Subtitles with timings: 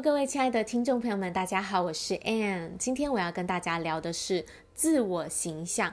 [0.00, 2.76] 各位亲爱的听众朋友们，大家好，我是 Ann。
[2.78, 5.92] 今天我要跟大家聊的是自我形象。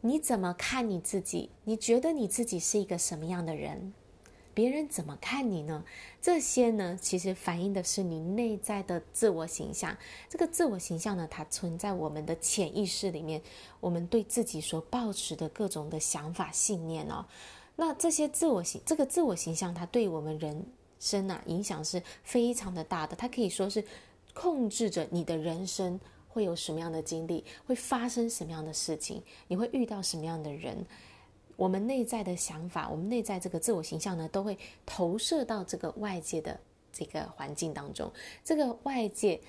[0.00, 1.50] 你怎么看你自己？
[1.62, 3.94] 你觉得你自己是一个什么样的人？
[4.52, 5.84] 别人怎么看你呢？
[6.20, 9.96] 这些呢，其实反映的是你内在的自我形象。
[10.28, 13.40] 这个自我形象呢，它存在我们的潜意识里面，
[13.78, 17.24] 我们对自己所抱持的各种的想法、信念哦。
[17.76, 20.66] 那这些自我形，这个自我形象，它对我们人。
[20.98, 23.84] 生啊，影响是非常的大的，它可以说是
[24.34, 30.84] 控制着你的人生会有什么样的经历，会发生什么样的事情，你会遇到什么样的人。
[31.56, 36.60] 我们内在的想法，我们内在这个自我形象呢，都会投射到这个外界的
[36.92, 38.12] 这个环境当中。
[38.44, 39.40] 这个外界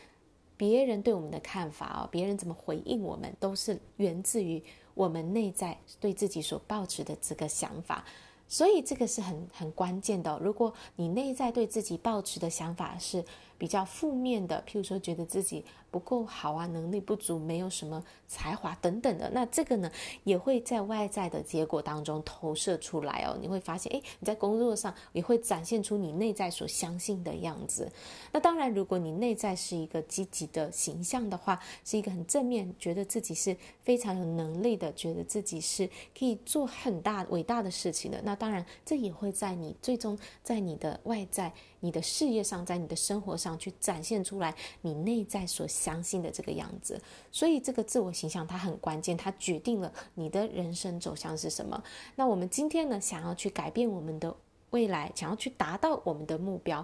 [0.56, 8.06] 别人对我们的看法啊，别人怎么回应我们，都是源自于我们内在对自己所抱持的这个想法。
[8.48, 10.40] 所以这个是很很关键的。
[10.42, 13.24] 如果你内在对自己抱持的想法是
[13.58, 19.92] 比较负面的，譬如说觉得自己不够好啊，能力不足，没有什么才华等等的，那这个呢
[20.24, 23.38] 也会在外在的结果当中投射出来哦。
[23.42, 27.92] 你会发现，诶，你在工作上也会展现出你内在所相信的样子。
[28.32, 41.52] 那当然，如果你内在是一个积极的形象的话，是一个很正面，觉得自己是非常有能力的，觉得自己是可以做很大伟大的事情的，那当然这也会在你最终在你的外在。
[41.80, 47.00] 你的事业上，在你的生活上去展现出来，你内在所相信的这个样子。
[47.32, 51.84] 所以，这个自我形象它很关键，它决定了你的人生走向是什么。
[52.16, 54.36] 那我们今天呢，想要去改变我们的
[54.72, 56.84] 未来，想要去达到我们的目标，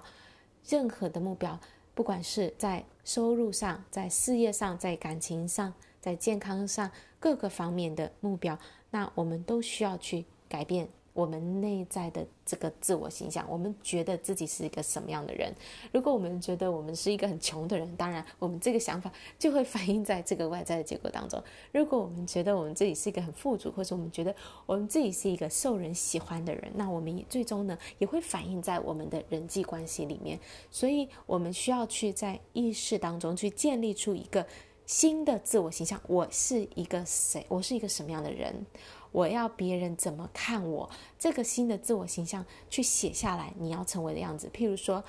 [0.68, 1.60] 任何的目标，
[1.96, 8.60] 不管是在收入上、在事业上、在感情上、在健康上各个方面的目标，
[8.92, 10.88] 那我们都需要去改变。
[11.14, 15.54] 我们内在的这个自我形象，我们觉得自己是一个什么样的人？
[15.92, 21.42] 如果我们觉得我们是一个很穷的人，当然我们这个想法就会反映在这个外在的结果当中。
[21.72, 30.40] 如果我们觉得我们自己是一个很富足，或者我们觉得我们自己是一个受人喜欢的人，那我们也最终呢也会反映在我们的人际关系里面。
[30.72, 34.46] 所以，我们需要去在意识当中去建立出一个
[34.88, 36.02] 新的自我形象。
[36.08, 37.46] 我是一个谁？
[37.48, 38.66] 我是一个什么样的人？
[39.14, 40.90] 我要别人怎么看我？
[41.18, 44.52] 这个新的自我形象去写下来，你要成为的样子。
[44.54, 45.02] 譬如说，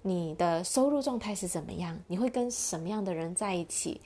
[0.00, 1.98] 你的收入状态是怎么样？
[2.06, 4.00] 你会跟什么样的人在一起？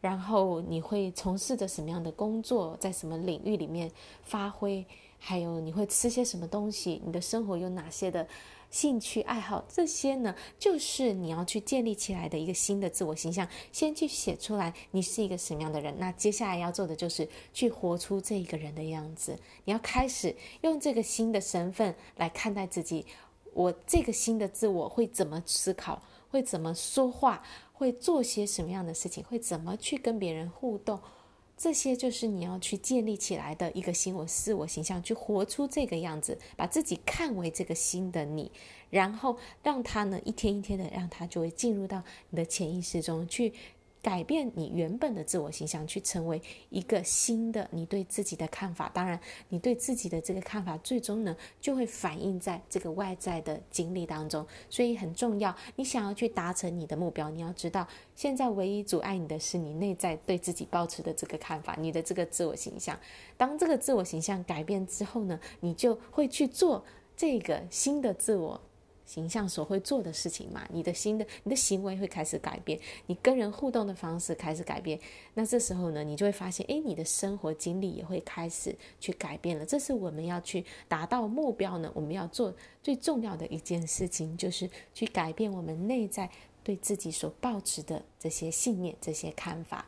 [0.00, 2.76] 然后你会从事着什么样的工作？
[2.78, 3.90] 在什么领域里面
[4.22, 4.86] 发挥？
[5.26, 7.00] 还有你会吃些什么东西？
[7.02, 8.28] 你的生活有哪些的？
[8.70, 13.48] 兴趣爱好这些呢，就是你要去建立起来的一个新的自我形象。
[13.70, 15.94] 先去写出来，你是一个什么样的人。
[15.96, 19.38] 那接下来要做的就是去活出这一个人的样子。
[19.64, 23.06] 你要开始用这个新的身份来看待自己。
[23.52, 26.02] 我这个新的自我会怎么思考？
[26.28, 27.42] 会怎么说话？
[27.72, 29.22] 会做些什么样的事情？
[29.24, 30.98] 会怎么去跟别人互动？
[31.56, 38.50] 这些就是你要去建立起来的一个新我自我形象，去活出这个样子，把自己看为这个新的你，
[38.90, 43.52] 然后让他呢一天一天的，让他就会进入到你的潜意识中去。
[44.04, 46.38] 改变你原本的自我形象，去成为
[46.68, 48.90] 一个新的你对自己的看法。
[48.92, 54.46] 当然，你对自己的这个看法，最终呢就会反映在这个外在的经历当中。
[54.68, 63.00] 所以很重要，你想要去达成你的目标，你要知道，现在唯一阻碍你的是你内在对自己保持的这个看法，你的这个自我形象。
[63.38, 66.84] 当这个自我形象改变之后呢，你就会去做
[67.16, 68.60] 这个新的自我。
[69.04, 74.98] 形象所会做的事情嘛，你的新的你的行为会开始改变，你跟人互动的方式开始改变，
[75.34, 79.66] 那这时候呢，你就会发现，诶，你的生活经历也会开始去改变了。
[79.66, 86.30] 这是我们要去达到目标呢，我们要做最重要的一件事情，就是去改变我们内在
[86.62, 89.86] 对自己所抱持的这些信念、这些看法。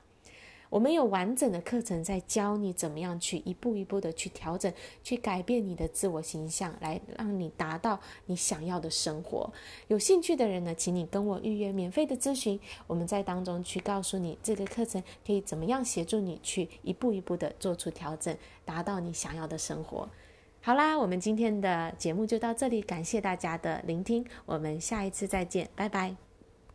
[0.76, 4.70] 我们有完整的课程在教你怎么样去一步一步的去调整、
[5.03, 9.50] 去改变你的自我形象，来让你达到你想要的生活。
[9.88, 18.36] 有兴趣的人呢，请你跟我预约免费的咨询，我们在当中去告诉你这个课程可以怎么样协助你去一步一步的做出调整，
[18.66, 20.06] 达到你想要的生活。
[20.60, 26.25] 好啦，我们今天的节目就到这里，感谢大家的聆听，我们下一次再见，拜拜。